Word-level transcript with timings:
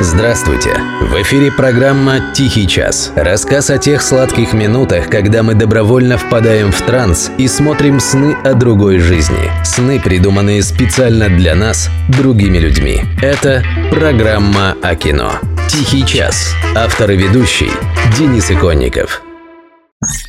Здравствуйте! 0.00 0.80
В 1.00 1.20
эфире 1.22 1.50
программа 1.50 2.32
«Тихий 2.32 2.68
час». 2.68 3.12
Рассказ 3.16 3.68
о 3.68 3.78
тех 3.78 4.00
сладких 4.00 4.52
минутах, 4.52 5.10
когда 5.10 5.42
мы 5.42 5.54
добровольно 5.54 6.16
впадаем 6.16 6.70
в 6.70 6.80
транс 6.82 7.32
и 7.36 7.48
смотрим 7.48 7.98
сны 7.98 8.36
о 8.44 8.54
другой 8.54 9.00
жизни. 9.00 9.50
Сны, 9.64 9.98
придуманные 9.98 10.62
специально 10.62 11.28
для 11.28 11.56
нас, 11.56 11.90
другими 12.10 12.58
людьми. 12.58 13.00
Это 13.20 13.64
программа 13.90 14.76
о 14.82 14.94
кино. 14.94 15.32
«Тихий 15.68 16.06
час». 16.06 16.54
Автор 16.76 17.10
и 17.10 17.16
ведущий 17.16 17.70
Денис 18.16 18.52
Иконников. 18.52 19.20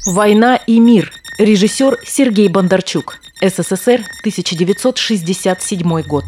«Война 0.07 0.55
и 0.55 0.79
мир». 0.79 1.11
Режиссер 1.37 1.99
Сергей 2.03 2.47
Бондарчук. 2.47 3.19
СССР, 3.39 4.01
1967 4.21 6.01
год. 6.01 6.25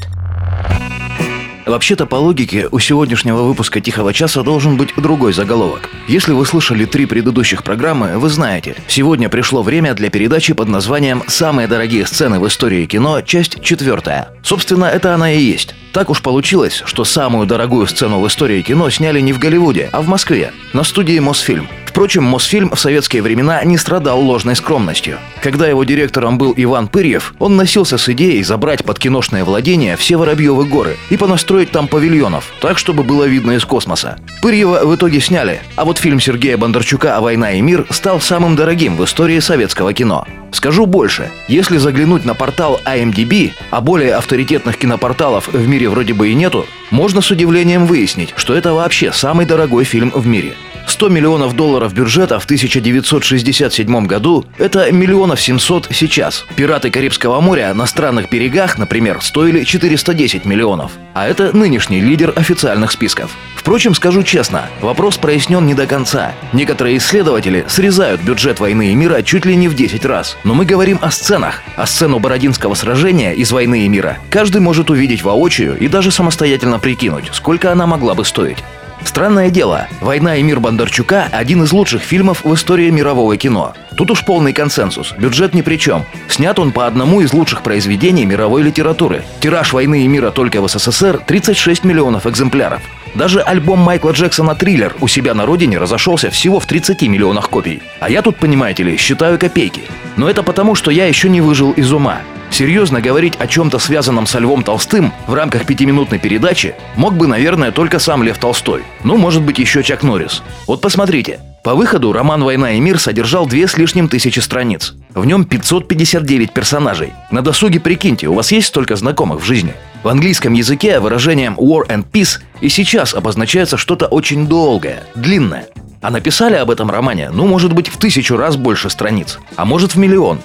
Вообще-то, 1.72 2.06
по 2.06 2.16
логике, 2.16 2.68
у 2.70 2.80
сегодняшнего 2.80 3.44
выпуска 3.44 3.80
«Тихого 3.80 4.14
часа» 4.14 4.44
должен 4.44 4.76
быть 4.76 4.90
другой 4.98 5.32
заголовок. 5.32 5.90
Если 6.10 6.34
вы 6.34 6.46
слышали 6.46 6.84
три 6.84 7.06
предыдущих 7.06 7.64
программы, 7.64 8.18
вы 8.18 8.28
знаете, 8.28 8.76
сегодня 8.90 9.30
пришло 9.30 9.64
время 9.64 9.94
для 9.94 10.10
передачи 10.10 10.52
под 10.54 10.68
названием 10.68 11.24
«Самые 11.28 11.70
дорогие 11.70 12.06
сцены 12.06 12.42
в 12.42 12.48
истории 12.50 12.86
кино. 12.88 13.22
Часть 13.22 13.64
четвертая». 13.64 14.34
Собственно, 14.44 14.84
это 14.84 15.16
она 15.16 15.32
и 15.32 15.40
есть. 15.40 15.74
Так 15.94 16.10
уж 16.10 16.22
получилось, 16.22 16.84
что 16.86 17.06
самую 17.06 17.48
дорогую 17.48 17.88
сцену 17.88 18.20
в 18.20 18.28
истории 18.28 18.62
кино 18.64 18.90
сняли 18.90 19.22
не 19.22 19.32
в 19.32 19.40
Голливуде, 19.40 19.88
а 19.94 20.02
в 20.02 20.10
Москве, 20.10 20.52
на 20.74 20.84
студии 20.84 21.20
Мосфильм. 21.20 21.70
Впрочем, 21.92 22.24
Мосфильм 22.24 22.70
в 22.74 22.80
советские 22.80 23.22
времена 23.22 23.62
не 23.66 23.78
страдал 23.78 24.22
ложной 24.22 24.56
скромностью. 24.56 25.20
Когда 25.44 25.68
его 25.68 25.84
директором 25.84 26.38
был 26.38 26.54
Иван 26.56 26.88
Пырьев, 26.88 27.34
он 27.38 27.58
носился 27.58 27.98
с 27.98 28.08
идеей 28.08 28.42
забрать 28.44 28.86
под 28.86 28.98
киношное 28.98 29.44
владение 29.44 29.98
все 29.98 30.16
Воробьевы 30.16 30.64
горы 30.64 30.96
и 31.10 31.18
понастроить 31.18 31.72
там 31.72 31.90
павильонов, 31.90 32.54
так, 32.62 32.78
чтобы 32.78 33.04
было 33.04 33.26
видно 33.26 33.52
из 33.52 33.66
космоса. 33.66 34.18
Пырьева 34.42 34.86
в 34.86 34.96
итоге 34.96 35.20
сняли, 35.20 35.60
а 35.76 35.84
вот 35.84 35.98
фильм 35.98 36.22
Сергея 36.22 36.56
Бондарчука 36.56 37.20
«Война 37.20 37.52
и 37.52 37.62
мир» 37.62 37.86
стал 37.90 38.22
самым 38.22 38.56
дорогим 38.56 38.96
в 38.96 39.04
истории 39.04 39.40
советского 39.40 39.94
кино. 39.94 40.26
Скажу 40.54 40.86
больше, 40.86 41.30
если 41.50 41.76
заглянуть 41.76 42.24
на 42.24 42.36
портал 42.36 42.80
IMDb, 42.86 43.52
а 43.70 43.82
более 43.82 44.16
авторитетных 44.16 44.78
кинопорталов 44.78 45.50
в 45.50 45.68
мире 45.68 45.90
вроде 45.90 46.14
бы 46.14 46.30
и 46.30 46.36
нету, 46.36 46.66
можно 46.90 47.20
с 47.20 47.32
удивлением 47.32 47.86
выяснить, 47.86 48.34
что 48.38 48.54
это 48.54 48.74
вообще 48.74 49.12
самый 49.12 49.46
дорогой 49.46 49.84
фильм 49.84 50.12
в 50.16 50.26
мире. 50.26 50.56
100 50.92 51.08
миллионов 51.08 51.56
долларов 51.56 51.94
бюджета 51.94 52.38
в 52.38 52.44
1967 52.44 54.06
году– 54.08 54.46
это 54.58 54.92
миллионов 54.92 55.40
700 55.40 55.88
сейчас. 55.92 56.46
«Пираты 56.58 56.92
Карибского 56.92 57.40
моря» 57.40 57.74
на 57.74 57.86
странных 57.86 58.30
берегах, 58.30 58.78
например, 58.78 59.22
стоили 59.22 59.64
410 59.64 60.44
миллионов. 60.44 60.92
А 61.14 61.28
это 61.28 61.56
нынешний 61.56 62.02
лидер 62.02 62.34
официальных 62.36 62.92
списков. 62.92 63.32
Впрочем, 63.56 63.96
скажу 63.96 64.22
честно, 64.24 64.66
вопрос 64.82 65.18
прояснен 65.18 65.66
не 65.66 65.74
до 65.76 65.88
конца. 65.88 66.34
Некоторые 66.52 66.98
исследователи 66.98 67.64
срезают 67.70 68.22
бюджет 68.22 68.60
«Войны 68.60 68.92
и 68.92 68.96
мира» 68.96 69.22
чуть 69.22 69.46
ли 69.46 69.56
не 69.56 69.70
в 69.70 69.76
10 69.76 70.04
раз. 70.04 70.38
Но 70.44 70.54
мы 70.54 70.66
говорим 70.66 71.00
о 71.02 71.10
сценах. 71.10 71.62
А 71.78 71.86
сцену 71.86 72.20
Бородинского 72.20 72.74
сражения 72.74 73.32
из 73.32 73.52
«Войны 73.54 73.86
и 73.86 73.88
мира» 73.88 74.18
каждый 74.30 74.60
может 74.60 74.90
увидеть 74.90 75.24
воочию 75.24 75.78
и 75.78 75.88
даже 75.88 76.12
самостоятельно 76.12 76.80
прикинуть, 76.80 77.30
сколько 77.32 77.72
она 77.72 77.88
могла 77.88 78.14
бы 78.14 78.26
стоить. 78.26 78.58
Странное 79.04 79.50
дело, 79.50 79.88
«Война 80.00 80.38
и 80.38 80.44
мир» 80.44 80.60
Бондарчука– 80.60 81.28
один 81.32 81.64
из 81.64 81.74
лучших 81.74 82.02
фильмов 82.02 82.44
в 82.44 82.54
истории 82.54 82.90
мирового 82.90 83.36
кино. 83.36 83.74
Тут 83.98 84.12
уж 84.12 84.24
полный 84.24 84.54
консенсус, 84.54 85.14
бюджет 85.18 85.54
ни 85.54 85.62
при 85.62 85.78
чем. 85.78 86.06
Снят 86.30 86.58
он 86.60 86.72
по 86.72 86.88
одному 86.88 87.22
из 87.22 87.34
лучших 87.34 87.62
произведений 87.62 88.26
мировой 88.26 88.62
литературы. 88.64 89.24
Тираж 89.40 89.74
«Войны 89.74 90.06
и 90.06 90.08
мира» 90.08 90.32
только 90.32 90.62
в 90.62 90.70
СССР– 90.70 91.22
36 91.28 91.84
миллионов 91.84 92.26
экземпляров. 92.26 92.82
Даже 93.14 93.42
альбом 93.42 93.80
Майкла 93.80 94.12
Джексона 94.12 94.56
«Триллер» 94.56 94.96
у 95.02 95.08
себя 95.08 95.34
на 95.34 95.46
родине 95.46 95.78
разошелся 95.78 96.30
всего 96.30 96.60
в 96.60 96.66
30 96.66 97.02
миллионах 97.04 97.50
копий. 97.50 97.82
А 98.00 98.10
я 98.10 98.22
тут, 98.22 98.38
понимаете 98.38 98.84
ли, 98.84 98.98
считаю 98.98 99.38
копейки. 99.38 99.82
Но 100.16 100.30
это 100.30 100.44
потому, 100.44 100.76
что 100.76 100.92
я 100.92 101.06
еще 101.08 101.28
не 101.30 101.42
выжил 101.42 101.72
из 101.72 101.92
ума. 101.92 102.20
Серьезно 102.52 103.00
говорить 103.00 103.36
о 103.40 103.48
чем-то 103.48 103.80
связанном 103.80 104.28
со 104.28 104.38
Львом 104.38 104.64
Толстым 104.64 105.14
в 105.26 105.34
рамках 105.34 105.66
пятиминутной 105.66 106.20
передачи 106.20 106.76
мог 106.96 107.14
бы, 107.14 107.26
наверное, 107.26 107.72
только 107.72 107.98
сам 107.98 108.24
Лев 108.24 108.38
Толстой. 108.38 108.84
Ну, 109.04 109.16
может 109.16 109.42
быть, 109.42 109.58
еще 109.58 109.82
Чак 109.84 110.04
Норрис. 110.04 110.44
Вот 110.68 110.82
посмотрите. 110.82 111.40
По 111.64 111.76
выходу 111.76 112.12
роман 112.12 112.44
«Война 112.44 112.72
и 112.72 112.80
мир» 112.80 113.00
содержал 113.00 113.46
две 113.46 113.68
с 113.68 113.78
лишним 113.78 114.10
тысячи 114.10 114.40
страниц. 114.40 114.96
В 115.14 115.26
нем 115.26 115.46
559 115.46 116.52
персонажей. 116.52 117.14
На 117.30 117.42
досуге 117.42 117.80
прикиньте, 117.80 118.28
у 118.28 118.34
вас 118.34 118.52
есть 118.52 118.68
столько 118.68 118.96
знакомых 118.96 119.42
в 119.42 119.46
жизни. 119.46 119.74
В 120.04 120.10
английском 120.10 120.54
языке 120.54 121.00
выражением 121.00 121.56
«war 121.58 121.88
and 121.88 122.06
peace» 122.12 122.40
и 122.60 122.68
сейчас 122.68 123.14
обозначается 123.14 123.78
что-то 123.78 124.08
очень 124.08 124.48
долгое, 124.48 125.04
длинное. 125.16 125.68
А 126.02 126.10
написали 126.10 126.56
об 126.56 126.72
этом 126.72 126.90
романе, 126.90 127.30
ну, 127.32 127.46
может 127.46 127.74
быть, 127.74 127.88
в 127.88 127.98
тысячу 127.98 128.36
раз 128.36 128.56
больше 128.58 128.90
страниц, 128.90 129.38
а 129.56 129.66
может 129.66 129.94
в 129.94 130.00
миллион. 130.00 130.40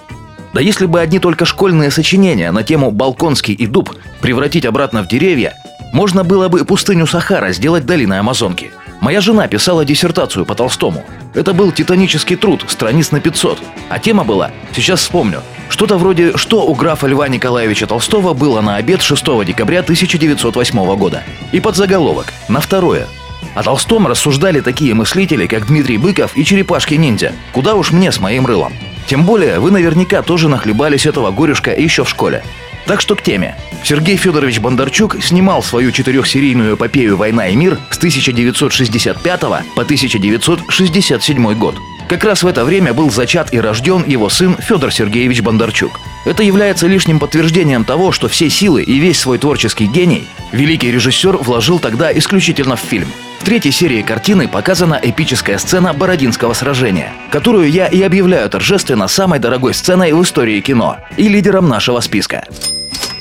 Да 0.56 0.62
если 0.62 0.86
бы 0.86 1.02
одни 1.02 1.18
только 1.18 1.44
школьные 1.44 1.90
сочинения 1.90 2.50
на 2.50 2.62
тему 2.62 2.90
«Балконский 2.90 3.52
и 3.52 3.66
дуб» 3.66 3.94
превратить 4.22 4.64
обратно 4.64 5.02
в 5.02 5.06
деревья, 5.06 5.54
можно 5.92 6.24
было 6.24 6.48
бы 6.48 6.64
пустыню 6.64 7.06
Сахара 7.06 7.52
сделать 7.52 7.84
долиной 7.84 8.20
Амазонки. 8.20 8.70
Моя 9.02 9.20
жена 9.20 9.48
писала 9.48 9.84
диссертацию 9.84 10.46
по 10.46 10.54
Толстому. 10.54 11.04
Это 11.34 11.52
был 11.52 11.72
титанический 11.72 12.36
труд, 12.36 12.64
страниц 12.68 13.10
на 13.10 13.20
500. 13.20 13.58
А 13.90 13.98
тема 13.98 14.24
была, 14.24 14.50
сейчас 14.74 15.00
вспомню, 15.00 15.42
что-то 15.68 15.98
вроде 15.98 16.38
«Что 16.38 16.66
у 16.66 16.74
графа 16.74 17.06
Льва 17.06 17.28
Николаевича 17.28 17.86
Толстого 17.86 18.32
было 18.32 18.62
на 18.62 18.76
обед 18.76 19.02
6 19.02 19.44
декабря 19.44 19.80
1908 19.80 20.96
года?» 20.96 21.22
И 21.52 21.60
подзаголовок 21.60 22.32
«На 22.48 22.60
второе». 22.60 23.06
О 23.54 23.62
Толстом 23.62 24.06
рассуждали 24.06 24.60
такие 24.60 24.94
мыслители, 24.94 25.46
как 25.48 25.66
Дмитрий 25.66 25.98
Быков 25.98 26.34
и 26.34 26.42
Черепашки-ниндзя. 26.46 27.32
Куда 27.52 27.74
уж 27.74 27.90
мне 27.90 28.10
с 28.10 28.20
моим 28.20 28.46
рылом. 28.46 28.72
Тем 29.06 29.24
более, 29.24 29.60
вы 29.60 29.70
наверняка 29.70 30.22
тоже 30.22 30.48
нахлебались 30.48 31.06
этого 31.06 31.30
горюшка 31.30 31.72
еще 31.72 32.04
в 32.04 32.08
школе. 32.08 32.42
Так 32.86 33.00
что 33.00 33.14
к 33.14 33.22
теме. 33.22 33.56
Сергей 33.84 34.16
Федорович 34.16 34.60
Бондарчук 34.60 35.16
снимал 35.22 35.62
свою 35.62 35.90
четырехсерийную 35.92 36.74
эпопею 36.74 37.16
«Война 37.16 37.48
и 37.48 37.56
мир» 37.56 37.78
с 37.90 37.98
1965 37.98 39.40
по 39.40 39.82
1967 39.82 41.54
год. 41.54 41.76
Как 42.08 42.22
раз 42.22 42.44
в 42.44 42.46
это 42.46 42.64
время 42.64 42.94
был 42.94 43.10
зачат 43.10 43.52
и 43.52 43.60
рожден 43.60 44.04
его 44.06 44.28
сын 44.28 44.56
Федор 44.56 44.92
Сергеевич 44.92 45.40
Бондарчук. 45.40 46.00
Это 46.24 46.44
является 46.44 46.86
лишним 46.86 47.18
подтверждением 47.18 47.84
того, 47.84 48.12
что 48.12 48.28
все 48.28 48.48
силы 48.48 48.82
и 48.82 48.98
весь 48.98 49.18
свой 49.18 49.38
творческий 49.38 49.86
гений 49.86 50.28
великий 50.52 50.90
режиссер 50.90 51.36
вложил 51.38 51.80
тогда 51.80 52.16
исключительно 52.16 52.76
в 52.76 52.80
фильм– 52.80 53.08
в 53.40 53.44
третьей 53.44 53.72
серии 53.72 54.02
картины 54.02 54.48
показана 54.48 54.98
эпическая 55.02 55.58
сцена 55.58 55.92
Бородинского 55.92 56.52
сражения, 56.52 57.12
которую 57.30 57.70
я 57.70 57.86
и 57.86 58.02
объявляю 58.02 58.48
торжественно 58.50 59.08
самой 59.08 59.38
дорогой 59.38 59.74
сценой 59.74 60.12
в 60.12 60.22
истории 60.22 60.60
кино 60.60 60.98
и 61.16 61.28
лидером 61.28 61.68
нашего 61.68 62.00
списка. 62.00 62.44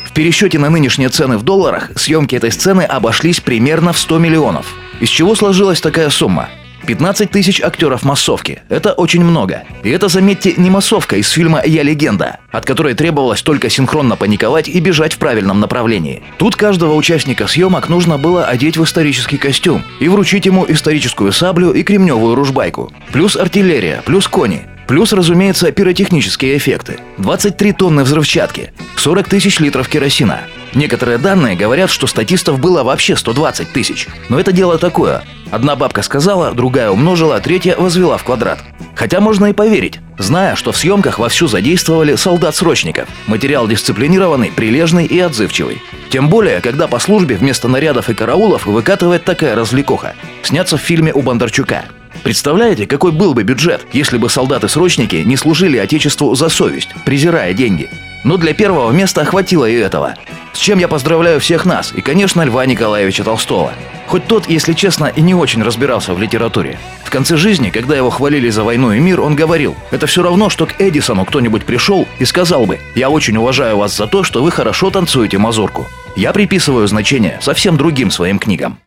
В 0.06 0.14
пересчете 0.14 0.58
на 0.58 0.70
нынешние 0.70 1.10
цены 1.10 1.38
в 1.38 1.44
долларах 1.44 1.92
съемки 1.96 2.36
этой 2.36 2.52
сцены 2.52 2.82
обошлись 2.82 3.40
примерно 3.40 3.94
в 3.94 4.00
100 4.00 4.18
миллионов. 4.20 4.74
Из 5.00 5.10
чего 5.10 5.36
сложилась 5.36 5.82
такая 5.82 6.10
сумма? 6.10 6.50
15 6.86 7.30
тысяч 7.30 7.62
актеров 7.62 8.04
массовки. 8.04 8.62
Это 8.70 8.94
очень 8.94 9.24
много. 9.24 9.64
И 9.84 9.90
это, 9.90 10.08
заметьте, 10.08 10.54
не 10.56 10.70
массовка 10.70 11.18
из 11.18 11.30
фильма 11.30 11.62
«Я 11.66 11.84
легенда», 11.84 12.40
от 12.52 12.66
которой 12.66 12.94
требовалось 12.94 13.42
только 13.42 13.70
синхронно 13.70 14.16
паниковать 14.16 14.70
и 14.70 14.80
бежать 14.80 15.14
в 15.14 15.18
правильном 15.18 15.60
направлении. 15.60 16.24
Тут 16.38 16.56
каждого 16.56 16.94
участника 16.94 17.48
съемок 17.48 17.90
нужно 17.90 18.18
было 18.18 18.46
одеть 18.46 18.78
в 18.78 18.84
исторический 18.84 19.38
костюм 19.38 19.84
и 20.00 20.08
вручить 20.08 20.46
ему 20.46 20.66
историческую 20.68 21.32
саблю 21.32 21.72
и 21.72 21.84
кремневую 21.84 22.36
ружбайку. 22.36 22.92
Плюс 23.12 23.36
артиллерия, 23.36 24.02
плюс 24.06 24.28
кони. 24.28 24.62
Плюс, 24.88 25.14
разумеется, 25.14 25.72
пиротехнические 25.72 26.58
эффекты. 26.58 27.00
23 27.18 27.74
тонны 27.74 28.04
взрывчатки, 28.04 28.72
40 28.98 29.28
тысяч 29.28 29.60
литров 29.60 29.90
керосина. 29.90 30.42
Некоторые 30.76 31.18
данные 31.18 31.56
говорят, 31.56 31.90
что 31.90 32.06
статистов 32.06 32.60
было 32.60 32.84
вообще 32.84 33.16
120 33.16 33.72
тысяч. 33.72 34.08
Но 34.28 34.38
это 34.38 34.52
дело 34.52 34.78
такое. 34.78 35.24
Одна 35.50 35.78
бабка 35.78 36.02
сказала, 36.02 36.52
другая 36.52 36.92
умножила, 36.92 37.40
третья 37.40 37.78
возвела 37.78 38.18
в 38.18 38.26
квадрат. 38.26 38.60
Хотя 38.94 39.22
можно 39.22 39.46
и 39.46 39.54
поверить, 39.54 40.00
зная, 40.18 40.58
что 40.58 40.74
в 40.74 40.78
съемках 40.78 41.18
вовсю 41.18 41.48
задействовали 41.48 42.16
солдат-срочников. 42.16 43.08
Материал 43.26 43.68
дисциплинированный, 43.68 44.52
прилежный 44.52 45.06
и 45.06 45.18
отзывчивый. 45.18 45.82
Тем 46.10 46.30
более, 46.30 46.60
когда 46.60 46.88
по 46.88 47.00
службе 47.00 47.36
вместо 47.38 47.70
нарядов 47.70 48.10
и 48.10 48.14
караулов 48.14 48.66
выкатывает 48.66 49.24
такая 49.24 49.56
развлекоха. 49.56 50.14
Сняться 50.44 50.78
в 50.78 50.82
фильме 50.82 51.14
у 51.14 51.22
Бондарчука. 51.22 51.86
Представляете, 52.24 52.86
какой 52.86 53.14
был 53.14 53.34
бы 53.34 53.44
бюджет, 53.44 53.86
если 53.94 54.18
бы 54.18 54.30
солдаты-срочники 54.30 55.18
не 55.18 55.38
служили 55.38 55.78
Отечеству 55.78 56.36
за 56.36 56.50
совесть, 56.50 56.90
презирая 57.06 57.54
деньги? 57.54 57.90
Но 58.26 58.38
для 58.38 58.56
первого 58.56 58.92
места 58.92 59.24
хватило 59.24 59.70
и 59.70 59.76
этого. 59.76 60.16
С 60.52 60.58
чем 60.58 60.80
я 60.80 60.88
поздравляю 60.88 61.40
всех 61.40 61.64
нас, 61.64 61.94
и, 61.96 62.02
конечно, 62.02 62.42
Льва 62.42 62.66
Николаевича 62.66 63.24
Толстого. 63.24 63.72
Хоть 64.08 64.26
тот, 64.26 64.50
если 64.50 64.74
честно, 64.74 65.06
и 65.06 65.22
не 65.22 65.36
очень 65.36 65.62
разбирался 65.62 66.16
в 66.16 66.20
литературе. 66.20 66.80
В 67.04 67.12
конце 67.12 67.38
жизни, 67.38 67.70
когда 67.70 67.96
его 67.96 68.10
хвалили 68.10 68.50
за 68.50 68.64
войну 68.64 68.92
и 68.94 69.00
мир, 69.00 69.22
он 69.22 69.36
говорил, 69.36 69.76
это 69.92 70.08
все 70.08 70.24
равно, 70.24 70.50
что 70.50 70.66
к 70.66 70.74
Эдисону 70.80 71.24
кто-нибудь 71.24 71.66
пришел 71.66 72.08
и 72.18 72.26
сказал 72.26 72.66
бы, 72.66 72.80
я 72.96 73.12
очень 73.12 73.38
уважаю 73.38 73.78
вас 73.78 73.96
за 73.96 74.08
то, 74.08 74.24
что 74.24 74.42
вы 74.42 74.50
хорошо 74.50 74.90
танцуете 74.90 75.38
мазурку. 75.38 75.86
Я 76.16 76.34
приписываю 76.34 76.88
значение 76.88 77.38
совсем 77.44 77.78
другим 77.78 78.10
своим 78.10 78.40
книгам. 78.40 78.80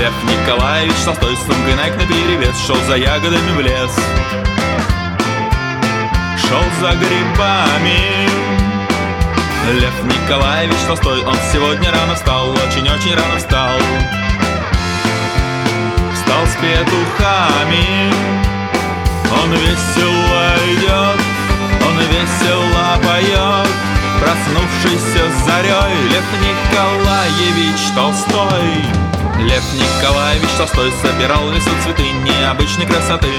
Лев 0.00 0.14
Николаевич 0.24 0.96
Толстой 1.04 1.36
с 1.36 1.40
сумкой 1.40 1.74
Найк 1.74 1.94
наперевес 1.94 2.56
Шел 2.66 2.76
за 2.88 2.96
ягодами 2.96 3.50
в 3.50 3.60
лес. 3.60 3.94
Шел 6.38 6.64
за 6.80 6.96
грибами. 6.96 8.30
Лев 9.78 9.92
Николаевич 10.04 10.78
Толстой 10.86 11.22
Он 11.26 11.36
сегодня 11.52 11.90
рано 11.92 12.14
встал, 12.14 12.48
очень-очень 12.48 13.14
рано 13.14 13.36
встал. 13.36 13.76
Встал 16.14 16.46
с 16.46 16.56
петухами. 16.56 18.10
Он 19.30 19.52
весело 19.52 20.54
идет 20.72 21.20
Он 21.86 21.98
весело 22.08 22.98
поет. 23.04 23.68
Проснувшийся 24.18 25.30
зарей 25.44 25.94
Лев 26.08 26.24
Николаевич 26.40 27.80
Толстой 27.94 28.89
Лев 29.40 29.64
Николаевич 29.72 30.50
Толстой 30.58 30.92
собирал 31.02 31.46
в 31.46 31.54
лесу 31.54 31.70
цветы 31.82 32.02
необычной 32.02 32.86
красоты. 32.86 33.32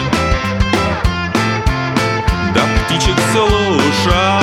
Да 2.55 2.61
птичек 2.85 3.15
слушал. 3.31 4.41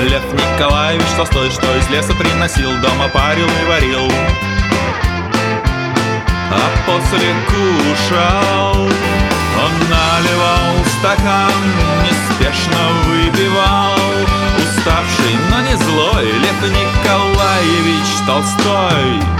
Лев 0.00 0.22
Николаевич 0.32 1.06
Толстой, 1.16 1.50
что 1.50 1.76
из 1.76 1.88
леса 1.90 2.14
приносил, 2.14 2.70
дома 2.80 3.08
парил 3.12 3.46
и 3.46 3.68
варил. 3.68 4.10
А 6.50 6.60
после 6.86 7.34
кушал. 7.48 8.76
Он 8.84 9.72
наливал 9.90 10.84
стакан, 10.98 11.52
неспешно 12.04 12.78
выпивал. 13.04 13.96
Уставший, 14.58 15.36
но 15.50 15.60
не 15.60 15.76
злой 15.76 16.24
Лев 16.24 16.62
Николаевич 16.62 18.06
Толстой 18.26 19.35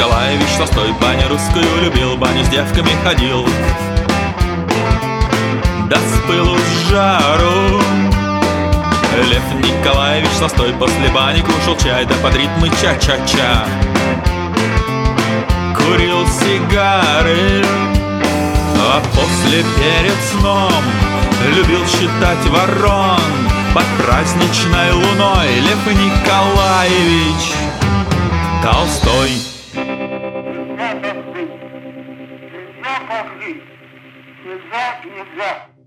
Николаевич 0.00 0.48
Толстой 0.56 0.92
баню 0.92 1.28
русскую 1.28 1.82
любил, 1.82 2.16
баню 2.16 2.42
с 2.42 2.48
девками 2.48 2.88
ходил. 3.04 3.46
Да 5.90 5.96
с 5.98 6.26
пылу 6.26 6.56
с 6.56 6.88
жару. 6.88 7.82
Лев 9.28 9.42
Николаевич 9.62 10.30
Толстой 10.38 10.72
после 10.72 11.10
бани 11.10 11.42
кушал 11.42 11.76
чай, 11.76 12.06
да 12.06 12.14
под 12.22 12.34
ритмы 12.34 12.70
ча-ча-ча. 12.80 13.66
Курил 15.76 16.26
сигары, 16.28 17.62
а 18.78 19.02
после 19.12 19.62
перед 19.76 20.16
сном 20.30 20.82
Любил 21.56 21.86
считать 21.86 22.46
ворон 22.46 23.20
под 23.74 23.84
праздничной 24.02 24.92
луной. 24.92 25.60
Лев 25.60 25.86
Николаевич 25.88 27.52
Толстой 28.62 29.49
Нельзя 30.10 30.90
пошли. 33.08 33.62
Нельзя, 34.44 35.00
нельзя. 35.04 35.79